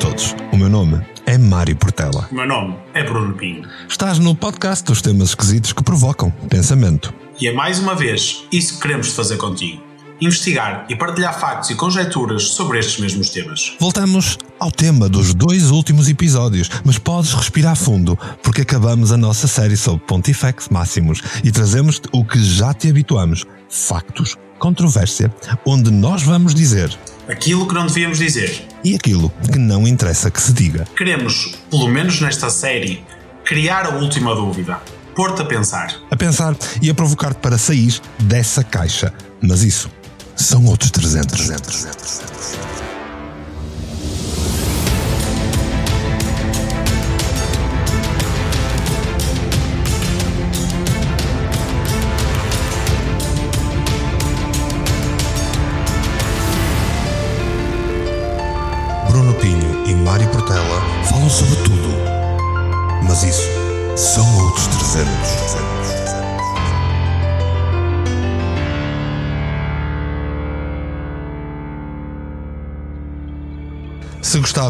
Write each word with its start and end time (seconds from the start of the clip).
todos, 0.00 0.34
o 0.50 0.56
meu 0.56 0.70
nome 0.70 0.98
é 1.26 1.36
Mário 1.36 1.76
Portela. 1.76 2.26
O 2.32 2.34
meu 2.34 2.48
nome 2.48 2.74
é 2.94 3.04
Bruno 3.04 3.34
Pinho. 3.34 3.68
Estás 3.86 4.18
no 4.18 4.34
podcast 4.34 4.82
dos 4.82 5.02
temas 5.02 5.28
esquisitos 5.28 5.74
que 5.74 5.84
provocam 5.84 6.30
pensamento. 6.48 7.12
E 7.38 7.46
é 7.46 7.52
mais 7.52 7.78
uma 7.78 7.94
vez 7.94 8.46
isso 8.50 8.76
que 8.76 8.80
queremos 8.80 9.14
fazer 9.14 9.36
contigo. 9.36 9.82
Investigar 10.18 10.86
e 10.88 10.96
partilhar 10.96 11.38
factos 11.38 11.68
e 11.68 11.74
conjecturas 11.74 12.44
sobre 12.44 12.78
estes 12.78 12.98
mesmos 12.98 13.28
temas. 13.28 13.74
Voltamos 13.78 14.38
ao 14.58 14.72
tema 14.72 15.06
dos 15.06 15.34
dois 15.34 15.70
últimos 15.70 16.08
episódios, 16.08 16.70
mas 16.82 16.96
podes 16.96 17.34
respirar 17.34 17.76
fundo, 17.76 18.18
porque 18.42 18.62
acabamos 18.62 19.12
a 19.12 19.18
nossa 19.18 19.46
série 19.46 19.76
sobre 19.76 20.02
Pontifex 20.06 20.70
Máximos 20.70 21.20
e 21.44 21.52
trazemos 21.52 22.00
o 22.10 22.24
que 22.24 22.42
já 22.42 22.72
te 22.72 22.88
habituamos: 22.88 23.44
factos, 23.68 24.34
controvérsia, 24.60 25.34
onde 25.66 25.90
nós 25.90 26.22
vamos 26.22 26.54
dizer 26.54 26.96
aquilo 27.30 27.66
que 27.66 27.74
não 27.74 27.86
devíamos 27.86 28.18
dizer 28.18 28.66
e 28.82 28.94
aquilo 28.94 29.32
que 29.50 29.58
não 29.58 29.86
interessa 29.86 30.30
que 30.30 30.40
se 30.40 30.52
diga. 30.52 30.86
Queremos, 30.96 31.54
pelo 31.70 31.88
menos 31.88 32.20
nesta 32.20 32.50
série, 32.50 33.04
criar 33.44 33.86
a 33.86 33.96
última 33.96 34.34
dúvida, 34.34 34.80
pôr-te 35.14 35.42
a 35.42 35.44
pensar. 35.44 35.94
A 36.10 36.16
pensar 36.16 36.56
e 36.82 36.90
a 36.90 36.94
provocar-te 36.94 37.38
para 37.38 37.56
sair 37.56 38.00
dessa 38.18 38.64
caixa. 38.64 39.12
Mas 39.40 39.62
isso 39.62 39.90
são 40.36 40.66
outros 40.66 40.90
300, 40.90 41.26
300, 41.26 41.60
300, 41.60 42.18
300. 42.18 42.79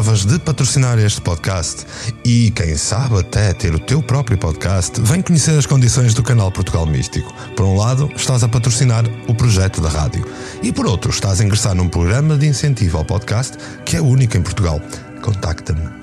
Gostavas 0.01 0.25
de 0.25 0.39
patrocinar 0.39 0.97
este 0.97 1.21
podcast 1.21 1.85
e, 2.25 2.49
quem 2.49 2.75
sabe, 2.75 3.19
até 3.19 3.53
ter 3.53 3.75
o 3.75 3.79
teu 3.79 4.01
próprio 4.01 4.35
podcast, 4.35 4.99
vem 4.99 5.21
conhecer 5.21 5.55
as 5.55 5.67
condições 5.67 6.15
do 6.15 6.23
canal 6.23 6.51
Portugal 6.51 6.87
Místico. 6.87 7.31
Por 7.55 7.65
um 7.65 7.77
lado, 7.77 8.09
estás 8.15 8.43
a 8.43 8.47
patrocinar 8.47 9.05
o 9.27 9.35
projeto 9.35 9.79
da 9.79 9.89
rádio 9.89 10.25
e, 10.63 10.71
por 10.73 10.87
outro, 10.87 11.11
estás 11.11 11.39
a 11.39 11.43
ingressar 11.43 11.75
num 11.75 11.87
programa 11.87 12.35
de 12.35 12.47
incentivo 12.47 12.97
ao 12.97 13.05
podcast 13.05 13.55
que 13.85 13.95
é 13.95 14.01
único 14.01 14.35
em 14.35 14.41
Portugal. 14.41 14.81
Contacta-me. 15.21 16.00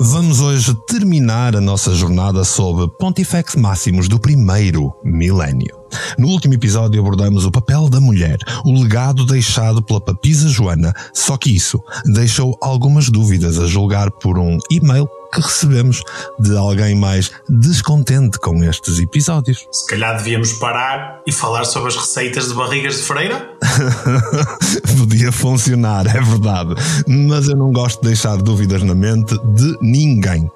Vamos 0.00 0.40
hoje 0.40 0.74
terminar 0.86 1.56
a 1.56 1.60
nossa 1.60 1.92
jornada 1.92 2.44
sobre 2.44 2.86
Pontifex 2.98 3.56
Máximos 3.56 4.08
do 4.08 4.20
primeiro 4.20 4.94
milénio. 5.02 5.77
No 6.18 6.28
último 6.28 6.54
episódio 6.54 7.00
abordamos 7.00 7.44
o 7.44 7.50
papel 7.50 7.88
da 7.88 8.00
mulher, 8.00 8.38
o 8.64 8.82
legado 8.82 9.24
deixado 9.24 9.82
pela 9.82 10.00
papisa 10.00 10.48
Joana, 10.48 10.92
só 11.12 11.36
que 11.36 11.54
isso 11.54 11.82
deixou 12.06 12.56
algumas 12.60 13.08
dúvidas 13.08 13.58
a 13.58 13.66
julgar 13.66 14.10
por 14.10 14.38
um 14.38 14.58
e-mail 14.70 15.08
que 15.32 15.40
recebemos 15.40 16.02
de 16.38 16.56
alguém 16.56 16.94
mais 16.94 17.30
descontente 17.48 18.38
com 18.38 18.64
estes 18.64 18.98
episódios. 18.98 19.66
Se 19.70 19.86
calhar 19.86 20.16
devíamos 20.16 20.54
parar 20.54 21.20
e 21.26 21.32
falar 21.32 21.64
sobre 21.64 21.88
as 21.88 21.96
receitas 21.96 22.48
de 22.48 22.54
barrigas 22.54 22.96
de 22.96 23.02
freira? 23.02 23.50
Podia 24.98 25.30
funcionar, 25.30 26.06
é 26.06 26.20
verdade. 26.20 26.74
Mas 27.06 27.48
eu 27.48 27.56
não 27.56 27.72
gosto 27.72 28.00
de 28.00 28.08
deixar 28.08 28.36
dúvidas 28.38 28.82
na 28.82 28.94
mente 28.94 29.36
de 29.54 29.76
ninguém. 29.82 30.50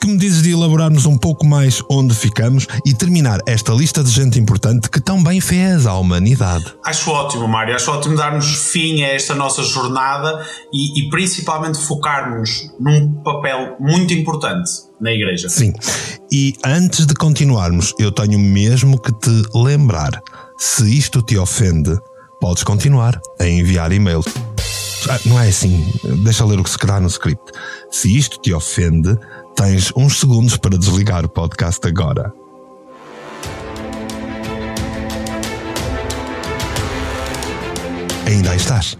Que 0.00 0.06
me 0.06 0.16
dizes 0.16 0.42
de 0.42 0.52
elaborarmos 0.52 1.06
um 1.06 1.18
pouco 1.18 1.44
mais 1.44 1.82
onde 1.90 2.14
ficamos 2.14 2.66
e 2.86 2.94
terminar 2.94 3.40
esta 3.46 3.72
lista 3.72 4.02
de 4.02 4.10
gente 4.10 4.38
importante 4.38 4.88
que 4.88 5.00
tão 5.00 5.22
bem 5.22 5.40
fez 5.40 5.86
à 5.86 5.94
humanidade? 5.94 6.64
Acho 6.84 7.10
ótimo, 7.10 7.48
Mário. 7.48 7.74
Acho 7.74 7.90
ótimo 7.90 8.16
darmos 8.16 8.46
fim 8.70 9.02
a 9.02 9.08
esta 9.08 9.34
nossa 9.34 9.62
jornada 9.62 10.44
e, 10.72 11.00
e 11.00 11.10
principalmente 11.10 11.78
focarmos 11.78 12.70
num 12.78 13.12
papel 13.24 13.76
muito 13.80 14.14
importante 14.14 14.70
na 15.00 15.12
Igreja. 15.12 15.48
Sim. 15.48 15.72
E 16.30 16.54
antes 16.64 17.06
de 17.06 17.14
continuarmos, 17.14 17.92
eu 17.98 18.12
tenho 18.12 18.38
mesmo 18.38 19.00
que 19.00 19.12
te 19.12 19.42
lembrar: 19.54 20.20
se 20.58 20.96
isto 20.96 21.22
te 21.22 21.36
ofende, 21.36 21.96
podes 22.40 22.62
continuar 22.62 23.20
a 23.40 23.46
enviar 23.46 23.90
e-mail. 23.92 24.22
Ah, 25.08 25.18
não 25.24 25.40
é 25.40 25.48
assim, 25.48 25.84
deixa 26.22 26.44
ler 26.44 26.58
o 26.58 26.64
que 26.64 26.70
se 26.70 26.78
quer 26.78 27.00
no 27.00 27.08
script. 27.08 27.52
Se 27.90 28.14
isto 28.16 28.40
te 28.40 28.52
ofende, 28.52 29.16
Tens 29.58 29.92
uns 29.96 30.20
segundos 30.20 30.56
para 30.56 30.78
desligar 30.78 31.24
o 31.24 31.28
podcast 31.28 31.84
agora. 31.84 32.32
Ainda 38.24 38.52
aí 38.52 38.56
estás. 38.56 38.96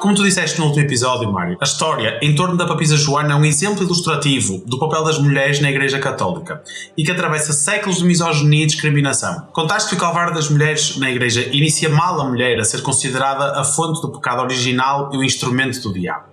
Como 0.00 0.14
tu 0.14 0.22
disseste 0.22 0.58
no 0.58 0.64
último 0.64 0.86
episódio, 0.86 1.30
Mário, 1.30 1.58
a 1.60 1.64
história 1.64 2.18
em 2.22 2.34
torno 2.34 2.56
da 2.56 2.66
papisa 2.66 2.96
Joana 2.96 3.34
é 3.34 3.36
um 3.36 3.44
exemplo 3.44 3.84
ilustrativo 3.84 4.62
do 4.64 4.78
papel 4.78 5.04
das 5.04 5.18
mulheres 5.18 5.60
na 5.60 5.68
Igreja 5.70 5.98
Católica 5.98 6.62
e 6.96 7.04
que 7.04 7.10
atravessa 7.10 7.52
séculos 7.52 7.98
de 7.98 8.04
misoginia 8.04 8.64
e 8.64 8.66
discriminação. 8.66 9.48
Contaste 9.52 9.90
que 9.90 9.96
o 9.96 9.98
calvário 9.98 10.32
das 10.32 10.48
mulheres 10.48 10.96
na 10.96 11.10
Igreja 11.10 11.42
inicia 11.52 11.90
mal 11.90 12.18
a 12.18 12.24
mulher 12.24 12.58
a 12.58 12.64
ser 12.64 12.80
considerada 12.80 13.60
a 13.60 13.62
fonte 13.62 14.00
do 14.00 14.10
pecado 14.10 14.40
original 14.40 15.10
e 15.12 15.18
o 15.18 15.22
instrumento 15.22 15.82
do 15.82 15.92
diabo, 15.92 16.24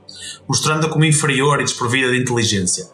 mostrando-a 0.48 0.90
como 0.90 1.04
inferior 1.04 1.60
e 1.60 1.66
desprovida 1.66 2.10
de 2.10 2.22
inteligência. 2.22 2.88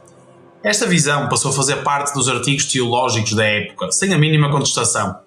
Esta 0.63 0.87
visão 0.87 1.29
passou 1.29 1.51
a 1.51 1.53
fazer 1.53 1.83
parte 1.83 2.15
dos 2.15 2.27
artigos 2.27 2.65
teológicos 2.65 3.35
da 3.35 3.45
época, 3.45 3.91
sem 3.91 4.11
a 4.11 4.17
mínima 4.17 4.49
contestação, 4.49 5.17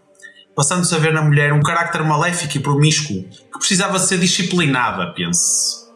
passando-se 0.56 0.94
a 0.94 0.99
ver 0.99 1.12
na 1.12 1.21
mulher 1.21 1.53
um 1.53 1.61
carácter 1.61 2.03
maléfico 2.03 2.56
e 2.56 2.61
promíscuo 2.61 3.22
que 3.25 3.59
precisava 3.59 3.99
ser 3.99 4.19
disciplinada, 4.19 5.12
pense-se. 5.12 5.87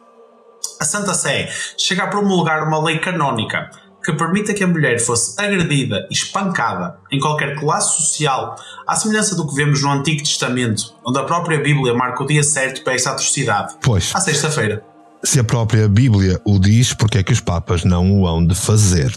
A 0.78 0.84
Santa 0.84 1.14
Sé 1.14 1.48
chega 1.78 2.04
a 2.04 2.06
promulgar 2.06 2.62
uma 2.62 2.82
lei 2.82 2.98
canónica 2.98 3.70
que 4.04 4.12
permita 4.12 4.54
que 4.54 4.64
a 4.64 4.66
mulher 4.66 4.98
fosse 4.98 5.38
agredida 5.40 6.06
e 6.10 6.14
espancada 6.14 6.98
em 7.10 7.18
qualquer 7.18 7.58
classe 7.58 7.96
social, 7.96 8.56
à 8.86 8.96
semelhança 8.96 9.36
do 9.36 9.46
que 9.46 9.54
vemos 9.54 9.82
no 9.82 9.90
Antigo 9.90 10.22
Testamento, 10.22 10.94
onde 11.04 11.18
a 11.18 11.24
própria 11.24 11.60
Bíblia 11.60 11.94
marca 11.94 12.22
o 12.22 12.26
dia 12.26 12.42
certo 12.42 12.82
para 12.82 12.94
esta 12.94 13.10
atrocidade. 13.10 13.74
Pois. 13.82 14.10
À 14.14 14.20
sexta-feira. 14.20 14.89
Se 15.22 15.38
a 15.38 15.44
própria 15.44 15.86
Bíblia 15.86 16.40
o 16.46 16.58
diz, 16.58 16.94
porque 16.94 17.18
é 17.18 17.22
que 17.22 17.32
os 17.32 17.40
Papas 17.40 17.84
não 17.84 18.20
o 18.20 18.26
hão 18.26 18.44
de 18.44 18.54
fazer? 18.54 19.14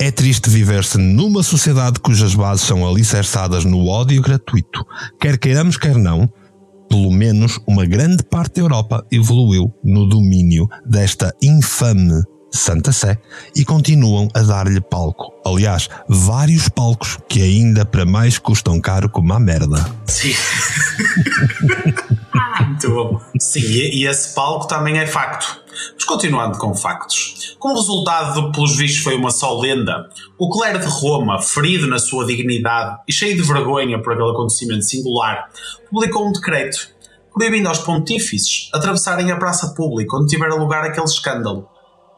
É 0.00 0.10
triste 0.10 0.48
viver-se 0.48 0.96
numa 0.96 1.42
sociedade 1.42 2.00
cujas 2.00 2.34
bases 2.34 2.64
são 2.64 2.88
alicerçadas 2.88 3.64
no 3.64 3.86
ódio 3.86 4.22
gratuito. 4.22 4.82
Quer 5.20 5.38
queiramos, 5.38 5.76
quer 5.76 5.96
não, 5.96 6.26
pelo 6.88 7.10
menos 7.10 7.60
uma 7.66 7.84
grande 7.84 8.22
parte 8.22 8.56
da 8.56 8.62
Europa 8.62 9.06
evoluiu 9.12 9.70
no 9.84 10.08
domínio 10.08 10.66
desta 10.86 11.34
infame 11.42 12.22
Santa 12.52 12.92
Sé 12.92 13.18
e 13.56 13.64
continuam 13.64 14.28
a 14.34 14.40
dar-lhe 14.42 14.80
palco. 14.80 15.32
Aliás, 15.44 15.88
vários 16.08 16.68
palcos 16.68 17.18
que 17.28 17.42
ainda 17.42 17.84
para 17.84 18.04
mais 18.04 18.38
custam 18.38 18.80
caro 18.80 19.08
como 19.08 19.32
a 19.32 19.40
merda. 19.40 19.84
Sim. 20.06 20.34
Muito 22.66 22.90
bom. 22.90 23.20
Sim, 23.40 23.60
e 23.60 24.06
esse 24.06 24.34
palco 24.34 24.68
também 24.68 24.98
é 24.98 25.06
facto. 25.06 25.60
Mas 25.94 26.04
continuando 26.04 26.58
com 26.58 26.74
factos. 26.74 27.56
Como 27.58 27.74
resultado, 27.74 28.52
pelos 28.52 28.76
vistos, 28.76 29.02
foi 29.02 29.16
uma 29.16 29.30
só 29.30 29.58
lenda, 29.58 30.08
o 30.38 30.50
clero 30.50 30.78
de 30.78 30.86
Roma, 30.86 31.40
ferido 31.40 31.86
na 31.86 31.98
sua 31.98 32.26
dignidade 32.26 33.00
e 33.08 33.12
cheio 33.12 33.36
de 33.36 33.42
vergonha 33.42 34.00
por 34.02 34.12
aquele 34.12 34.30
acontecimento 34.30 34.84
singular, 34.84 35.48
publicou 35.90 36.28
um 36.28 36.32
decreto 36.32 36.92
proibindo 37.32 37.68
aos 37.68 37.78
pontífices 37.78 38.68
atravessarem 38.74 39.30
a 39.30 39.36
praça 39.36 39.74
pública 39.74 40.16
onde 40.16 40.26
tiver 40.26 40.48
lugar 40.48 40.84
aquele 40.84 41.06
escândalo 41.06 41.66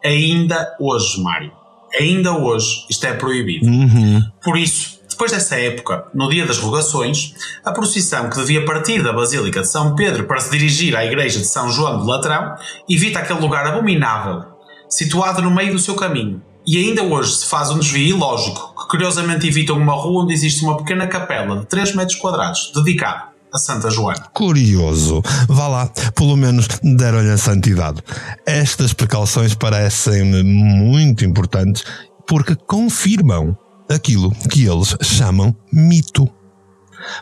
ainda 0.05 0.77
hoje, 0.79 1.21
Mário. 1.21 1.53
Ainda 1.99 2.37
hoje 2.37 2.87
isto 2.91 3.07
é 3.07 3.15
proibido. 3.15 3.67
Uhum. 3.67 4.23
Por 4.43 4.59
isso, 4.59 4.99
depois 5.09 5.31
dessa 5.31 5.57
época, 5.57 6.07
no 6.13 6.29
dia 6.29 6.45
das 6.45 6.59
rogações, 6.59 7.35
a 7.65 7.73
procissão 7.73 8.29
que 8.29 8.37
devia 8.37 8.65
partir 8.65 9.03
da 9.03 9.13
Basílica 9.13 9.61
de 9.61 9.71
São 9.71 9.95
Pedro 9.95 10.25
para 10.25 10.41
se 10.41 10.51
dirigir 10.51 10.97
à 10.97 11.05
igreja 11.05 11.39
de 11.39 11.47
São 11.47 11.71
João 11.71 12.01
de 12.01 12.07
Latrão 12.07 12.57
evita 12.89 13.21
aquele 13.21 13.41
lugar 13.41 13.67
abominável, 13.67 14.43
situado 14.89 15.41
no 15.41 15.51
meio 15.51 15.73
do 15.73 15.79
seu 15.79 15.95
caminho. 15.95 16.43
E 16.67 16.79
ainda 16.79 17.03
hoje 17.03 17.37
se 17.37 17.47
faz 17.47 17.71
um 17.71 17.79
desvio 17.79 18.17
ilógico, 18.17 18.75
que 18.75 18.89
curiosamente 18.89 19.47
evita 19.47 19.73
uma 19.73 19.93
rua 19.93 20.25
onde 20.25 20.33
existe 20.33 20.65
uma 20.65 20.79
pequena 20.79 21.07
capela 21.07 21.61
de 21.61 21.67
3 21.67 21.95
metros 21.95 22.19
quadrados, 22.19 22.73
dedicada 22.75 23.34
a 23.55 23.59
Santa 23.59 23.89
Joana. 23.89 24.27
Curioso. 24.35 25.23
Vá 25.49 25.69
lá, 25.69 25.87
pelo 26.17 26.37
menos 26.37 26.67
deram-lhe 26.83 27.31
a 27.31 27.39
santidade. 27.39 28.03
Estas 28.45 28.93
precauções 28.93 29.55
parecem-me 29.55 30.43
muito 30.43 31.25
importantes 31.25 31.85
porque 32.27 32.57
confirmam 32.57 33.57
aquilo 33.89 34.33
que 34.51 34.67
eles 34.67 34.97
chamam 35.03 35.55
mito. 35.73 36.29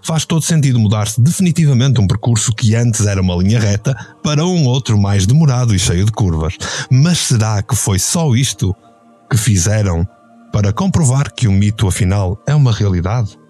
Faz 0.03 0.25
todo 0.25 0.43
sentido 0.43 0.79
mudar-se 0.79 1.21
definitivamente 1.21 2.01
um 2.01 2.07
percurso 2.07 2.53
que 2.53 2.75
antes 2.75 3.05
era 3.05 3.21
uma 3.21 3.35
linha 3.35 3.61
reta 3.61 3.95
para 4.23 4.47
um 4.47 4.65
outro 4.65 4.97
mais 4.97 5.27
demorado 5.27 5.75
e 5.75 5.79
cheio 5.79 6.07
de 6.07 6.13
curvas. 6.13 6.57
Mas 6.91 7.19
será 7.19 7.61
que 7.63 7.75
foi 7.75 7.99
só 7.99 8.35
isto 8.35 8.75
que 9.29 9.37
fizeram 9.37 10.07
para 10.53 10.73
comprovar 10.73 11.33
que 11.33 11.49
o 11.49 11.53
mito 11.53 11.89
afinal 11.89 12.39
é 12.47 12.55
uma 12.55 12.73
realidade? 12.73 13.42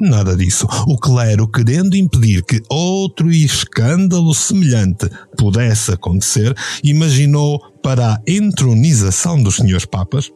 Nada 0.00 0.36
disso. 0.36 0.66
O 0.86 0.98
clero, 0.98 1.48
querendo 1.48 1.96
impedir 1.96 2.42
que 2.44 2.62
outro 2.68 3.30
escândalo 3.30 4.34
semelhante 4.34 5.08
pudesse 5.36 5.92
acontecer, 5.92 6.54
imaginou 6.82 7.60
para 7.82 8.14
a 8.14 8.20
entronização 8.26 9.42
dos 9.42 9.56
senhores 9.56 9.84
papas 9.84 10.30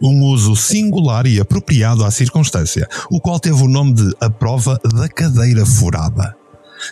um 0.00 0.24
uso 0.24 0.56
singular 0.56 1.26
e 1.26 1.38
apropriado 1.38 2.04
à 2.04 2.10
circunstância, 2.10 2.88
o 3.08 3.20
qual 3.20 3.38
teve 3.38 3.62
o 3.62 3.68
nome 3.68 3.94
de 3.94 4.12
a 4.20 4.28
prova 4.28 4.78
da 4.92 5.08
cadeira 5.08 5.64
furada. 5.64 6.34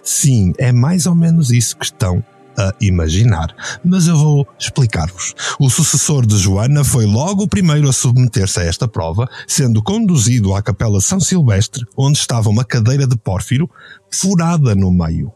Sim, 0.05 0.53
é 0.59 0.71
mais 0.71 1.07
ou 1.07 1.15
menos 1.15 1.51
isso 1.51 1.77
que 1.77 1.85
estão 1.85 2.23
a 2.61 2.75
imaginar, 2.81 3.55
mas 3.85 4.07
eu 4.07 4.17
vou 4.17 4.47
explicar-vos. 4.59 5.35
O 5.59 5.71
sucessor 5.71 6.27
de 6.27 6.37
Joana 6.37 6.85
foi 6.85 7.07
logo 7.07 7.45
o 7.45 7.49
primeiro 7.49 7.89
a 7.89 7.93
submeter-se 7.93 8.61
a 8.61 8.65
esta 8.65 8.87
prova, 8.87 9.29
sendo 9.47 9.83
conduzido 9.83 10.55
à 10.55 10.63
Capela 10.63 11.01
São 11.01 11.19
Silvestre, 11.19 11.85
onde 11.97 12.19
estava 12.19 12.51
uma 12.51 12.65
cadeira 12.65 13.07
de 13.07 13.17
pórfiro 13.17 13.69
furada 14.11 14.75
no 14.75 14.91
meio. 14.91 15.33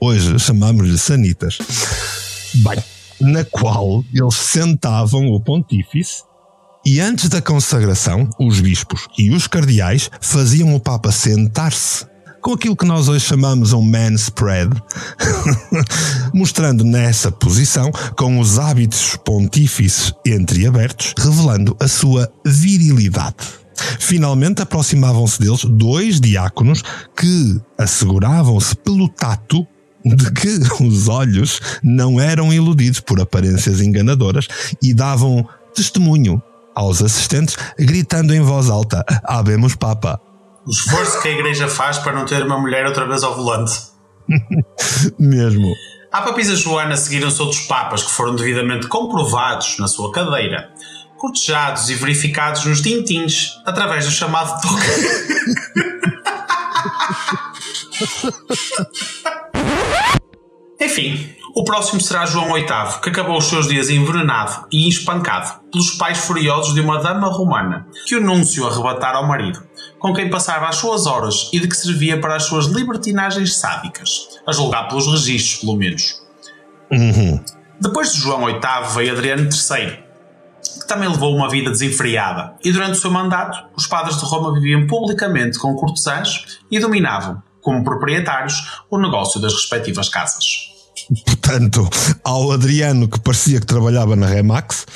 Hoje 0.00 0.38
chamamos-lhe 0.38 0.98
sanitas. 0.98 1.58
Bem, 2.54 2.82
na 3.20 3.44
qual 3.44 4.04
eles 4.12 4.34
sentavam 4.34 5.26
o 5.28 5.40
pontífice 5.40 6.22
e 6.84 6.98
antes 6.98 7.28
da 7.28 7.42
consagração, 7.42 8.28
os 8.38 8.58
bispos 8.58 9.06
e 9.18 9.30
os 9.30 9.46
cardeais 9.46 10.10
faziam 10.20 10.74
o 10.74 10.80
Papa 10.80 11.12
sentar-se 11.12 12.06
com 12.40 12.52
aquilo 12.52 12.76
que 12.76 12.84
nós 12.84 13.08
hoje 13.08 13.24
chamamos 13.24 13.72
um 13.72 13.82
man 13.82 14.14
spread, 14.14 14.70
mostrando 16.32 16.84
nessa 16.84 17.30
posição, 17.30 17.90
com 18.16 18.38
os 18.38 18.58
hábitos 18.58 19.16
pontífices 19.24 20.12
entreabertos, 20.26 21.14
revelando 21.18 21.76
a 21.80 21.88
sua 21.88 22.30
virilidade. 22.44 23.36
Finalmente 23.98 24.62
aproximavam-se 24.62 25.40
deles 25.40 25.64
dois 25.64 26.20
diáconos 26.20 26.82
que 27.16 27.60
asseguravam-se 27.78 28.76
pelo 28.76 29.08
tato 29.08 29.66
de 30.04 30.30
que 30.32 30.60
os 30.82 31.08
olhos 31.08 31.60
não 31.82 32.20
eram 32.20 32.52
iludidos 32.52 33.00
por 33.00 33.20
aparências 33.20 33.80
enganadoras 33.80 34.48
e 34.82 34.92
davam 34.92 35.46
testemunho 35.74 36.42
aos 36.74 37.02
assistentes, 37.02 37.56
gritando 37.78 38.34
em 38.34 38.40
voz 38.40 38.70
alta: 38.70 39.04
Habemos 39.24 39.74
Papa. 39.74 40.20
O 40.66 40.70
esforço 40.70 41.22
que 41.22 41.28
a 41.28 41.32
igreja 41.32 41.68
faz 41.68 41.98
para 41.98 42.12
não 42.12 42.26
ter 42.26 42.42
uma 42.42 42.58
mulher 42.58 42.86
outra 42.86 43.06
vez 43.06 43.22
ao 43.22 43.34
volante. 43.34 43.72
Mesmo. 45.18 45.72
À 46.12 46.22
papisa 46.22 46.56
Joana 46.56 46.96
seguiram-se 46.96 47.40
outros 47.40 47.62
papas 47.62 48.02
que 48.02 48.10
foram 48.10 48.34
devidamente 48.34 48.88
comprovados 48.88 49.78
na 49.78 49.86
sua 49.86 50.10
cadeira, 50.12 50.70
cortejados 51.16 51.88
e 51.88 51.94
verificados 51.94 52.64
nos 52.64 52.80
tintins 52.80 53.60
através 53.64 54.04
do 54.06 54.10
chamado 54.10 54.60
toque. 54.60 54.86
Enfim, 60.80 61.34
o 61.54 61.62
próximo 61.62 62.00
será 62.00 62.26
João 62.26 62.52
VIII, 62.54 63.00
que 63.02 63.10
acabou 63.10 63.36
os 63.36 63.44
seus 63.44 63.68
dias 63.68 63.90
envenenado 63.90 64.66
e 64.72 64.88
espancado 64.88 65.60
pelos 65.70 65.90
pais 65.92 66.18
furiosos 66.18 66.74
de 66.74 66.80
uma 66.80 66.98
dama 66.98 67.28
romana, 67.28 67.86
que 68.06 68.16
o 68.16 68.20
núncio 68.20 68.66
arrebatara 68.66 69.18
ao 69.18 69.26
marido, 69.26 69.62
com 70.00 70.14
quem 70.14 70.30
passava 70.30 70.66
as 70.66 70.76
suas 70.76 71.06
horas 71.06 71.50
e 71.52 71.60
de 71.60 71.68
que 71.68 71.76
servia 71.76 72.18
para 72.18 72.34
as 72.34 72.44
suas 72.44 72.66
libertinagens 72.66 73.56
sádicas, 73.56 74.40
a 74.46 74.50
julgar 74.50 74.88
pelos 74.88 75.06
registros, 75.06 75.60
pelo 75.60 75.76
menos. 75.76 76.20
Uhum. 76.90 77.38
Depois 77.80 78.12
de 78.12 78.20
João 78.20 78.46
VIII 78.46 78.60
veio 78.94 79.12
Adriano 79.12 79.42
III, 79.42 79.98
que 80.80 80.88
também 80.88 81.08
levou 81.08 81.36
uma 81.36 81.48
vida 81.48 81.70
desenfreada, 81.70 82.54
e 82.64 82.72
durante 82.72 82.92
o 82.92 83.00
seu 83.00 83.10
mandato, 83.10 83.58
os 83.76 83.86
padres 83.86 84.18
de 84.18 84.24
Roma 84.24 84.52
viviam 84.54 84.86
publicamente 84.86 85.58
com 85.58 85.74
cortesãs 85.76 86.58
e 86.70 86.80
dominavam, 86.80 87.42
como 87.60 87.84
proprietários, 87.84 88.82
o 88.90 88.98
negócio 88.98 89.40
das 89.40 89.52
respectivas 89.52 90.08
casas. 90.08 90.70
Portanto, 91.24 91.88
ao 92.24 92.52
Adriano 92.52 93.08
que 93.08 93.18
parecia 93.20 93.60
que 93.60 93.66
trabalhava 93.66 94.14
na 94.16 94.26
Remax, 94.26 94.86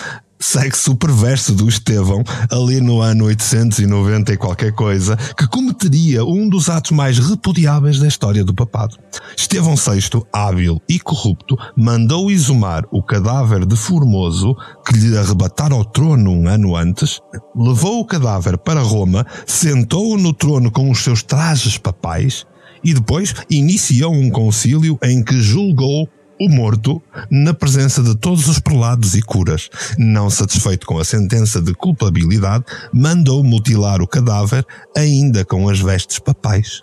segue-se 0.44 0.90
o 0.90 0.94
perverso 0.94 1.54
do 1.54 1.66
Estevão, 1.66 2.22
ali 2.50 2.78
no 2.78 3.00
ano 3.00 3.24
890 3.24 4.34
e 4.34 4.36
qualquer 4.36 4.72
coisa, 4.72 5.16
que 5.16 5.46
cometeria 5.46 6.22
um 6.22 6.48
dos 6.48 6.68
atos 6.68 6.90
mais 6.90 7.18
repudiáveis 7.18 7.98
da 7.98 8.06
história 8.06 8.44
do 8.44 8.52
papado. 8.52 8.98
Estevão 9.34 9.74
VI, 9.74 10.22
hábil 10.30 10.80
e 10.86 11.00
corrupto, 11.00 11.56
mandou 11.74 12.30
exumar 12.30 12.84
o 12.92 13.02
cadáver 13.02 13.64
de 13.64 13.74
Formoso, 13.74 14.54
que 14.86 14.92
lhe 14.92 15.16
arrebatara 15.16 15.74
o 15.74 15.84
trono 15.84 16.30
um 16.30 16.46
ano 16.46 16.76
antes, 16.76 17.20
levou 17.56 18.00
o 18.00 18.04
cadáver 18.04 18.58
para 18.58 18.82
Roma, 18.82 19.26
sentou-o 19.46 20.18
no 20.18 20.34
trono 20.34 20.70
com 20.70 20.90
os 20.90 20.98
seus 20.98 21.22
trajes 21.22 21.78
papais, 21.78 22.44
e 22.84 22.92
depois 22.92 23.34
iniciou 23.48 24.12
um 24.12 24.30
concílio 24.30 24.98
em 25.02 25.24
que 25.24 25.40
julgou 25.40 26.06
o 26.40 26.48
morto 26.48 27.02
na 27.30 27.54
presença 27.54 28.02
de 28.02 28.16
todos 28.16 28.48
os 28.48 28.58
prelados 28.58 29.14
e 29.14 29.22
curas. 29.22 29.70
Não 29.98 30.28
satisfeito 30.30 30.86
com 30.86 30.98
a 30.98 31.04
sentença 31.04 31.60
de 31.60 31.74
culpabilidade, 31.74 32.64
mandou 32.92 33.42
mutilar 33.42 34.02
o 34.02 34.08
cadáver 34.08 34.64
ainda 34.96 35.44
com 35.44 35.68
as 35.68 35.80
vestes 35.80 36.18
papais. 36.18 36.82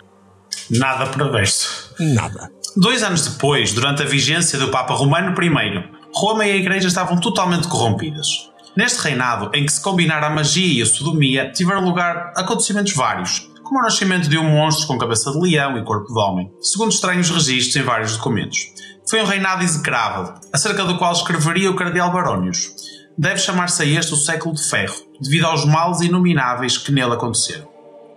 Nada 0.70 1.06
perverso. 1.06 1.94
Nada. 1.98 2.50
Dois 2.76 3.02
anos 3.02 3.26
depois, 3.26 3.72
durante 3.72 4.02
a 4.02 4.06
vigência 4.06 4.58
do 4.58 4.68
Papa 4.68 4.94
Romano 4.94 5.34
I, 5.42 5.84
Roma 6.14 6.46
e 6.46 6.52
a 6.52 6.56
Igreja 6.56 6.88
estavam 6.88 7.18
totalmente 7.18 7.68
corrompidas. 7.68 8.50
Neste 8.74 9.02
reinado, 9.02 9.50
em 9.54 9.66
que 9.66 9.72
se 9.72 9.82
combinara 9.82 10.28
a 10.28 10.30
magia 10.30 10.78
e 10.78 10.82
a 10.82 10.86
sodomia, 10.86 11.52
tiveram 11.52 11.84
lugar 11.84 12.32
acontecimentos 12.34 12.94
vários, 12.94 13.50
como 13.62 13.78
o 13.80 13.82
nascimento 13.82 14.28
de 14.28 14.38
um 14.38 14.50
monstro 14.50 14.86
com 14.86 14.96
cabeça 14.96 15.30
de 15.30 15.38
leão 15.38 15.76
e 15.76 15.84
corpo 15.84 16.12
de 16.12 16.18
homem, 16.18 16.50
segundo 16.60 16.90
estranhos 16.90 17.28
registros 17.28 17.76
em 17.76 17.82
vários 17.82 18.16
documentos. 18.16 18.72
Foi 19.12 19.20
um 19.20 19.26
reinado 19.26 19.62
execrável, 19.62 20.32
acerca 20.50 20.86
do 20.86 20.96
qual 20.96 21.12
escreveria 21.12 21.70
o 21.70 21.76
cardeal 21.76 22.10
Barónios. 22.10 22.72
Deve 23.18 23.36
chamar-se 23.36 23.82
a 23.82 23.84
este 23.84 24.14
o 24.14 24.16
século 24.16 24.54
de 24.54 24.66
ferro, 24.66 24.94
devido 25.20 25.44
aos 25.44 25.66
males 25.66 26.00
inomináveis 26.00 26.78
que 26.78 26.90
nele 26.90 27.12
aconteceram. 27.12 27.68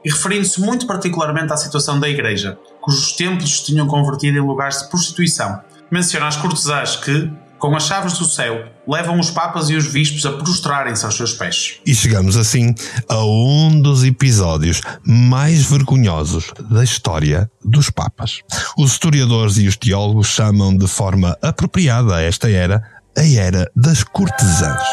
E 0.05 0.09
referindo-se 0.09 0.61
muito 0.61 0.87
particularmente 0.87 1.51
à 1.51 1.57
situação 1.57 1.99
da 1.99 2.07
Igreja, 2.07 2.57
cujos 2.79 3.11
templos 3.11 3.57
se 3.57 3.65
tinham 3.65 3.87
convertido 3.87 4.37
em 4.37 4.41
lugares 4.41 4.83
de 4.83 4.89
prostituição, 4.89 5.59
menciona 5.91 6.27
as 6.27 6.37
cortesãs 6.37 6.95
que, 6.95 7.29
com 7.59 7.75
as 7.75 7.83
chaves 7.83 8.17
do 8.17 8.25
céu, 8.25 8.65
levam 8.87 9.19
os 9.19 9.31
papas 9.31 9.69
e 9.69 9.75
os 9.75 9.87
bispos 9.87 10.25
a 10.25 10.33
prostrarem-se 10.33 11.05
aos 11.05 11.15
seus 11.15 11.33
pés. 11.33 11.79
E 11.85 11.95
chegamos 11.95 12.37
assim 12.37 12.73
a 13.09 13.23
um 13.23 13.81
dos 13.81 14.03
episódios 14.03 14.81
mais 15.03 15.65
vergonhosos 15.65 16.51
da 16.69 16.83
história 16.83 17.49
dos 17.63 17.89
papas. 17.89 18.41
Os 18.77 18.91
historiadores 18.91 19.57
e 19.57 19.67
os 19.67 19.77
teólogos 19.77 20.27
chamam 20.27 20.75
de 20.75 20.87
forma 20.87 21.37
apropriada 21.41 22.15
a 22.15 22.21
esta 22.21 22.49
era 22.49 22.83
a 23.17 23.25
era 23.25 23.71
das 23.75 24.03
cortesãs. 24.03 24.83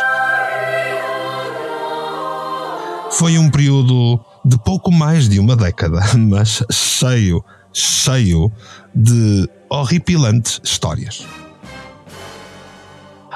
Foi 3.12 3.36
um 3.36 3.50
período 3.50 4.18
de 4.44 4.58
pouco 4.58 4.90
mais 4.90 5.28
de 5.28 5.38
uma 5.38 5.54
década, 5.54 6.00
mas 6.16 6.62
cheio, 6.70 7.44
cheio 7.72 8.50
de 8.94 9.48
horripilantes 9.68 10.60
histórias. 10.64 11.26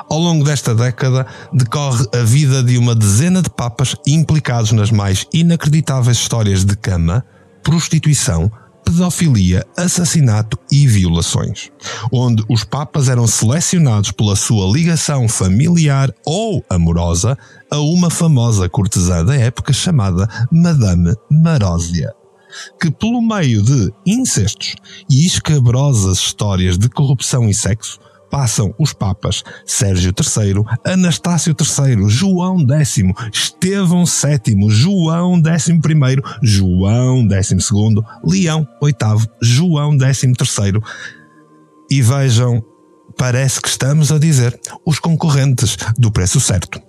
Ao 0.08 0.18
longo 0.18 0.44
desta 0.44 0.74
década, 0.74 1.26
decorre 1.52 2.06
a 2.14 2.22
vida 2.22 2.62
de 2.62 2.78
uma 2.78 2.94
dezena 2.94 3.42
de 3.42 3.50
papas 3.50 3.96
implicados 4.06 4.72
nas 4.72 4.90
mais 4.90 5.26
inacreditáveis 5.32 6.18
histórias 6.18 6.64
de 6.64 6.76
cama, 6.76 7.24
prostituição, 7.62 8.50
pedofilia, 8.84 9.66
assassinato 9.76 10.56
e 10.70 10.86
violações, 10.86 11.70
onde 12.12 12.44
os 12.48 12.62
papas 12.62 13.08
eram 13.08 13.26
selecionados 13.26 14.12
pela 14.12 14.36
sua 14.36 14.72
ligação 14.72 15.28
familiar 15.28 16.14
ou 16.24 16.64
amorosa 16.70 17.36
a 17.68 17.80
uma 17.80 18.08
famosa 18.08 18.68
cortesã 18.68 19.24
da 19.24 19.34
época 19.34 19.72
chamada 19.72 20.28
Madame 20.52 21.14
Marósia 21.28 22.14
que, 22.80 22.90
pelo 22.90 23.20
meio 23.20 23.62
de 23.62 23.92
incestos 24.06 24.76
e 25.10 25.26
escabrosas 25.26 26.18
histórias 26.18 26.78
de 26.78 26.88
corrupção 26.88 27.48
e 27.48 27.54
sexo, 27.54 27.98
passam 28.30 28.74
os 28.78 28.92
papas 28.92 29.42
Sérgio 29.64 30.12
III, 30.12 30.64
Anastácio 30.84 31.54
III, 31.58 32.08
João 32.08 32.58
X, 32.58 33.02
Estevão 33.32 34.04
VII, 34.04 34.70
João 34.70 35.36
XI, 35.36 35.80
João 36.42 37.26
XII, 37.28 38.02
Leão 38.24 38.66
VIII, 38.82 39.28
João 39.40 39.98
XIII. 39.98 40.80
E 41.90 42.02
vejam, 42.02 42.62
parece 43.16 43.60
que 43.60 43.68
estamos 43.68 44.10
a 44.10 44.18
dizer 44.18 44.58
os 44.84 44.98
concorrentes 44.98 45.76
do 45.98 46.10
preço 46.10 46.40
certo. 46.40 46.80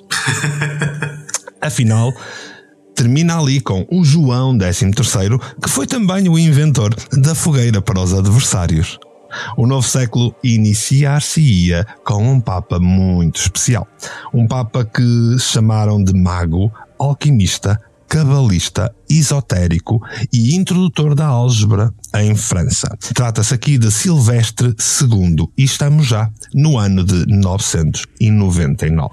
Afinal, 1.62 2.14
termina 2.96 3.40
ali 3.40 3.62
com 3.62 3.86
o 3.92 4.04
João 4.04 4.58
XIII, 4.58 4.92
que 5.62 5.70
foi 5.70 5.86
também 5.86 6.28
o 6.28 6.38
inventor 6.38 6.96
da 7.14 7.36
fogueira 7.36 7.82
para 7.82 8.02
os 8.02 8.14
adversários. 8.14 8.98
O 9.58 9.66
novo 9.68 9.88
século 9.88 10.36
iniciar-se-ia 10.44 11.86
com 12.06 12.32
um 12.32 12.40
Papa 12.40 12.80
muito 12.80 13.40
especial. 13.40 13.88
Um 14.34 14.48
Papa 14.48 14.86
que 14.86 15.38
chamaram 15.40 16.04
de 16.04 16.14
mago, 16.14 16.72
alquimista, 17.00 17.80
cabalista, 18.08 18.94
esotérico 19.10 20.02
e 20.34 20.56
introdutor 20.56 21.14
da 21.14 21.26
álgebra 21.26 21.94
em 22.16 22.36
França. 22.36 22.88
Trata-se 23.14 23.54
aqui 23.54 23.78
de 23.78 23.92
Silvestre 23.92 24.74
II 25.02 25.48
e 25.58 25.64
estamos 25.64 26.08
já 26.08 26.32
no 26.54 26.78
ano 26.78 27.04
de 27.04 27.26
999. 27.28 29.12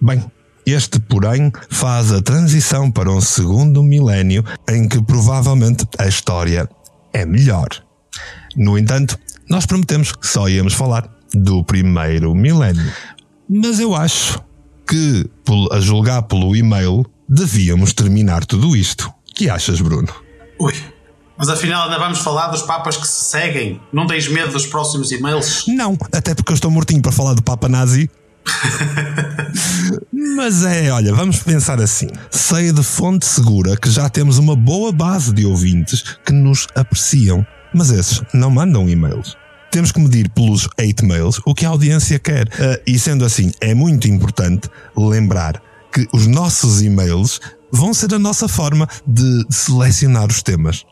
Bem, 0.00 0.24
este, 0.64 1.00
porém, 1.00 1.52
faz 1.68 2.12
a 2.12 2.22
transição 2.22 2.90
para 2.90 3.10
um 3.10 3.20
segundo 3.20 3.82
milénio 3.82 4.44
em 4.68 4.88
que 4.88 5.02
provavelmente 5.02 5.84
a 5.98 6.06
história 6.06 6.68
é 7.12 7.26
melhor. 7.26 7.68
No 8.56 8.78
entanto, 8.78 9.18
nós 9.48 9.66
prometemos 9.66 10.12
que 10.12 10.26
só 10.26 10.48
íamos 10.48 10.74
falar 10.74 11.08
do 11.34 11.64
primeiro 11.64 12.34
milénio. 12.34 12.92
Mas 13.48 13.80
eu 13.80 13.94
acho 13.94 14.40
que, 14.88 15.28
a 15.72 15.80
julgar 15.80 16.22
pelo 16.22 16.54
e-mail, 16.54 17.04
devíamos 17.28 17.92
terminar 17.92 18.44
tudo 18.44 18.76
isto. 18.76 19.12
que 19.34 19.48
achas, 19.48 19.80
Bruno? 19.80 20.08
Ui, 20.58 20.74
mas 21.40 21.48
afinal 21.48 21.84
ainda 21.84 21.98
vamos 21.98 22.18
falar 22.18 22.48
dos 22.48 22.60
papas 22.60 22.98
que 22.98 23.08
se 23.08 23.24
seguem? 23.24 23.80
Não 23.92 24.06
tens 24.06 24.28
medo 24.28 24.52
dos 24.52 24.66
próximos 24.66 25.10
e-mails? 25.10 25.64
Não, 25.66 25.96
até 26.12 26.34
porque 26.34 26.52
eu 26.52 26.54
estou 26.54 26.70
mortinho 26.70 27.00
para 27.00 27.12
falar 27.12 27.32
do 27.32 27.42
Papa 27.42 27.66
Nazi. 27.66 28.10
Mas 30.36 30.64
é, 30.64 30.90
olha, 30.90 31.14
vamos 31.14 31.38
pensar 31.38 31.80
assim. 31.80 32.08
Sei 32.30 32.72
de 32.72 32.82
fonte 32.82 33.24
segura 33.24 33.74
que 33.74 33.90
já 33.90 34.08
temos 34.10 34.36
uma 34.36 34.54
boa 34.54 34.92
base 34.92 35.32
de 35.32 35.46
ouvintes 35.46 36.18
que 36.24 36.32
nos 36.32 36.66
apreciam 36.74 37.46
mas 37.74 37.90
esses 37.90 38.22
não 38.32 38.50
mandam 38.50 38.88
e-mails. 38.88 39.36
Temos 39.70 39.92
que 39.92 40.00
medir 40.00 40.28
pelos 40.30 40.68
8 40.78 41.06
mails 41.06 41.40
o 41.46 41.54
que 41.54 41.64
a 41.64 41.68
audiência 41.68 42.18
quer. 42.18 42.48
Uh, 42.48 42.82
e 42.86 42.98
sendo 42.98 43.24
assim, 43.24 43.52
é 43.60 43.72
muito 43.72 44.08
importante 44.08 44.68
lembrar 44.96 45.62
que 45.92 46.08
os 46.12 46.26
nossos 46.26 46.82
e-mails 46.82 47.40
vão 47.72 47.94
ser 47.94 48.12
a 48.14 48.18
nossa 48.18 48.48
forma 48.48 48.88
de 49.06 49.46
selecionar 49.48 50.28
os 50.28 50.42
temas. 50.42 50.84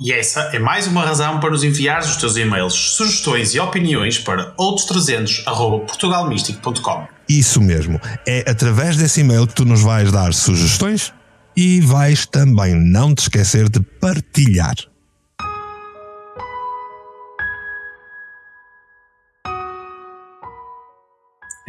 E 0.00 0.12
essa 0.12 0.42
é 0.54 0.58
mais 0.58 0.86
uma 0.86 1.04
razão 1.04 1.38
para 1.40 1.50
nos 1.50 1.62
enviar 1.62 2.00
os 2.00 2.16
teus 2.16 2.34
e-mails, 2.36 2.72
sugestões 2.72 3.54
e 3.54 3.60
opiniões 3.60 4.18
para 4.18 4.54
outros300.portugalmístico.com. 4.56 7.06
Isso 7.28 7.60
mesmo. 7.60 8.00
É 8.26 8.50
através 8.50 8.96
desse 8.96 9.20
e-mail 9.20 9.46
que 9.46 9.52
tu 9.54 9.66
nos 9.66 9.82
vais 9.82 10.10
dar 10.10 10.32
sugestões 10.32 11.12
e 11.54 11.82
vais 11.82 12.24
também 12.24 12.74
não 12.74 13.14
te 13.14 13.24
esquecer 13.24 13.68
de 13.68 13.80
partilhar. 13.80 14.74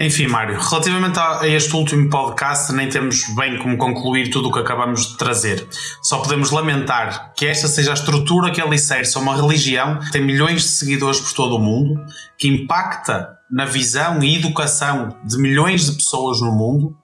Enfim, 0.03 0.25
Mário, 0.25 0.59
relativamente 0.59 1.19
a 1.19 1.47
este 1.47 1.75
último 1.75 2.09
podcast, 2.09 2.73
nem 2.73 2.89
temos 2.89 3.23
bem 3.35 3.59
como 3.59 3.77
concluir 3.77 4.31
tudo 4.31 4.49
o 4.49 4.51
que 4.51 4.57
acabamos 4.57 5.11
de 5.11 5.15
trazer. 5.15 5.67
Só 6.01 6.17
podemos 6.17 6.49
lamentar 6.49 7.31
que 7.35 7.45
esta 7.45 7.67
seja 7.67 7.91
a 7.91 7.93
estrutura 7.93 8.49
que 8.49 8.59
alicerça 8.59 9.19
uma 9.19 9.35
religião 9.35 9.99
que 9.99 10.11
tem 10.11 10.25
milhões 10.25 10.63
de 10.63 10.69
seguidores 10.69 11.19
por 11.19 11.33
todo 11.33 11.55
o 11.57 11.59
mundo, 11.59 12.03
que 12.35 12.47
impacta 12.47 13.37
na 13.51 13.65
visão 13.65 14.23
e 14.23 14.37
educação 14.37 15.15
de 15.23 15.37
milhões 15.37 15.85
de 15.85 15.97
pessoas 15.97 16.41
no 16.41 16.51
mundo 16.51 16.97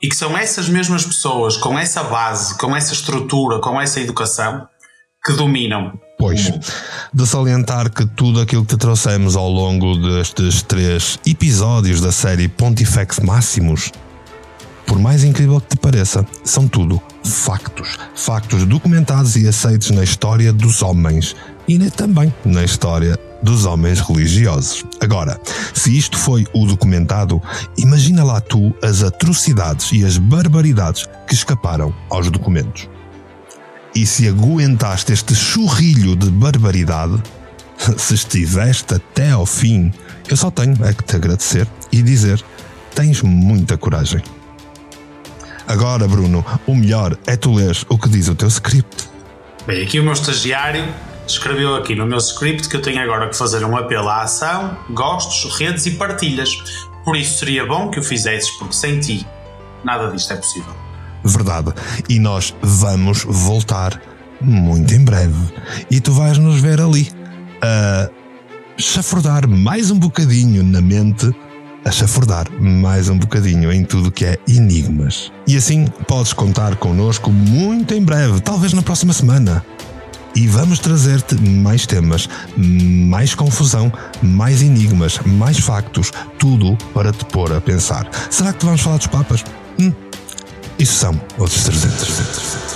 e 0.00 0.08
que 0.08 0.14
são 0.14 0.38
essas 0.38 0.68
mesmas 0.68 1.04
pessoas, 1.04 1.56
com 1.56 1.76
essa 1.76 2.04
base, 2.04 2.56
com 2.56 2.76
essa 2.76 2.92
estrutura, 2.92 3.58
com 3.58 3.80
essa 3.80 3.98
educação, 3.98 4.68
que 5.24 5.32
dominam 5.32 5.92
Pois, 6.16 6.52
de 7.12 7.26
salientar 7.26 7.90
que 7.90 8.06
tudo 8.06 8.40
aquilo 8.40 8.64
que 8.64 8.74
te 8.74 8.78
trouxemos 8.78 9.36
ao 9.36 9.48
longo 9.48 9.96
destes 9.96 10.62
três 10.62 11.18
episódios 11.26 12.00
da 12.00 12.12
série 12.12 12.48
Pontifex 12.48 13.18
Máximos, 13.18 13.90
por 14.86 14.98
mais 14.98 15.24
incrível 15.24 15.60
que 15.60 15.68
te 15.68 15.76
pareça, 15.76 16.24
são 16.44 16.68
tudo 16.68 17.02
factos. 17.24 17.98
Factos 18.14 18.64
documentados 18.64 19.36
e 19.36 19.48
aceitos 19.48 19.90
na 19.90 20.04
história 20.04 20.52
dos 20.52 20.82
homens 20.82 21.34
e 21.66 21.78
também 21.90 22.32
na 22.44 22.62
história 22.62 23.18
dos 23.42 23.66
homens 23.66 24.00
religiosos. 24.00 24.84
Agora, 25.00 25.38
se 25.74 25.96
isto 25.96 26.16
foi 26.16 26.46
o 26.54 26.64
documentado, 26.64 27.42
imagina 27.76 28.24
lá 28.24 28.40
tu 28.40 28.74
as 28.82 29.02
atrocidades 29.02 29.90
e 29.92 30.04
as 30.04 30.16
barbaridades 30.16 31.06
que 31.26 31.34
escaparam 31.34 31.94
aos 32.08 32.30
documentos. 32.30 32.93
E 33.94 34.04
se 34.04 34.28
aguentaste 34.28 35.12
este 35.12 35.34
churrilho 35.34 36.16
de 36.16 36.28
barbaridade, 36.28 37.22
se 37.96 38.14
estiveste 38.14 38.94
até 38.94 39.30
ao 39.30 39.46
fim, 39.46 39.92
eu 40.28 40.36
só 40.36 40.50
tenho 40.50 40.76
é 40.84 40.92
que 40.92 41.04
te 41.04 41.14
agradecer 41.14 41.68
e 41.92 42.02
dizer: 42.02 42.44
tens 42.94 43.22
muita 43.22 43.76
coragem. 43.78 44.22
Agora, 45.66 46.08
Bruno, 46.08 46.44
o 46.66 46.74
melhor 46.74 47.16
é 47.26 47.36
tu 47.36 47.54
ler 47.54 47.76
o 47.88 47.96
que 47.96 48.08
diz 48.08 48.28
o 48.28 48.34
teu 48.34 48.48
script. 48.48 49.08
Bem, 49.66 49.82
aqui 49.82 50.00
o 50.00 50.02
meu 50.02 50.12
estagiário 50.12 50.84
escreveu 51.26 51.74
aqui 51.76 51.94
no 51.94 52.04
meu 52.04 52.18
script 52.18 52.68
que 52.68 52.76
eu 52.76 52.82
tenho 52.82 53.00
agora 53.00 53.28
que 53.28 53.36
fazer 53.36 53.64
um 53.64 53.76
apelo 53.76 54.08
à 54.08 54.22
ação, 54.22 54.76
gostos, 54.90 55.56
redes 55.56 55.86
e 55.86 55.92
partilhas. 55.92 56.50
Por 57.04 57.16
isso 57.16 57.38
seria 57.38 57.64
bom 57.64 57.90
que 57.90 58.00
o 58.00 58.02
fizesses, 58.02 58.50
porque 58.58 58.74
sem 58.74 59.00
ti 59.00 59.26
nada 59.84 60.10
disto 60.10 60.32
é 60.32 60.36
possível 60.36 60.83
verdade. 61.24 61.72
E 62.08 62.18
nós 62.18 62.54
vamos 62.62 63.24
voltar 63.24 64.00
muito 64.40 64.94
em 64.94 65.04
breve. 65.04 65.52
E 65.90 66.00
tu 66.00 66.12
vais 66.12 66.38
nos 66.38 66.60
ver 66.60 66.80
ali 66.80 67.08
a 67.62 68.08
chafurdar 68.76 69.48
mais 69.48 69.90
um 69.90 69.98
bocadinho 69.98 70.62
na 70.62 70.80
mente, 70.80 71.34
a 71.84 71.90
chafurdar 71.90 72.46
mais 72.60 73.08
um 73.08 73.18
bocadinho 73.18 73.72
em 73.72 73.84
tudo 73.84 74.10
que 74.10 74.24
é 74.24 74.38
enigmas. 74.48 75.32
E 75.46 75.56
assim 75.56 75.86
podes 76.06 76.32
contar 76.32 76.76
connosco 76.76 77.30
muito 77.30 77.94
em 77.94 78.02
breve, 78.02 78.40
talvez 78.40 78.72
na 78.72 78.82
próxima 78.82 79.12
semana. 79.12 79.64
E 80.36 80.48
vamos 80.48 80.80
trazer-te 80.80 81.36
mais 81.36 81.86
temas, 81.86 82.28
mais 82.56 83.36
confusão, 83.36 83.92
mais 84.20 84.62
enigmas, 84.62 85.20
mais 85.24 85.60
factos, 85.60 86.10
tudo 86.40 86.76
para 86.92 87.12
te 87.12 87.24
pôr 87.26 87.52
a 87.52 87.60
pensar. 87.60 88.08
Será 88.30 88.52
que 88.52 88.64
vamos 88.64 88.80
falar 88.80 88.96
dos 88.96 89.06
Papas? 89.06 89.44
Hum, 89.78 89.92
e 90.78 90.86
são 90.86 91.20
outros 91.38 91.64
300. 91.64 91.98
300, 91.98 92.36
300. 92.36 92.73